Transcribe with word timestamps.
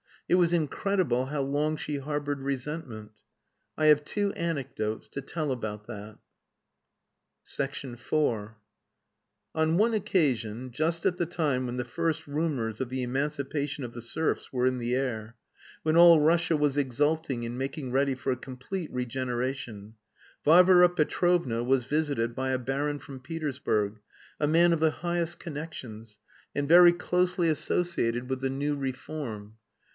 It 0.27 0.35
was 0.35 0.53
incredible 0.53 1.27
how 1.27 1.41
long 1.41 1.75
she 1.75 1.97
harboured 1.97 2.39
resentment. 2.39 3.11
I 3.77 3.87
have 3.87 4.05
two 4.05 4.31
anecdotes 4.33 5.09
to 5.09 5.21
tell 5.21 5.51
about 5.51 5.85
that. 5.87 6.17
IV 7.59 8.13
On 9.53 9.77
one 9.77 9.93
occasion, 9.93 10.71
just 10.71 11.05
at 11.05 11.17
the 11.17 11.25
time 11.25 11.65
when 11.65 11.75
the 11.75 11.85
first 11.85 12.25
rumours 12.25 12.79
of 12.81 12.89
the 12.89 13.03
emancipation 13.03 13.83
of 13.83 13.93
the 13.93 14.01
serfs 14.01 14.53
were 14.53 14.65
in 14.65 14.79
the 14.79 14.95
air, 14.95 15.35
when 15.83 15.97
all 15.97 16.21
Russia 16.21 16.55
was 16.57 16.77
exulting 16.77 17.45
and 17.45 17.57
making 17.57 17.91
ready 17.91 18.15
for 18.15 18.31
a 18.31 18.37
complete 18.37 18.89
regeneration, 18.91 19.95
Varvara 20.45 20.89
Petrovna 20.89 21.61
was 21.61 21.83
visited 21.83 22.33
by 22.33 22.49
a 22.51 22.57
baron 22.57 22.97
from 22.99 23.19
Petersburg, 23.19 23.99
a 24.39 24.47
man 24.47 24.71
of 24.73 24.79
the 24.79 24.91
highest 24.91 25.39
connections, 25.39 26.17
and 26.55 26.67
very 26.69 26.93
closely 26.93 27.49
associated 27.49 28.29
with 28.29 28.39
the 28.39 28.49
new 28.49 28.75
reform. 28.75 29.57